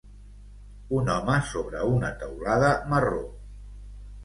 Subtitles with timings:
[0.99, 3.23] Un home sobre una teulada marró.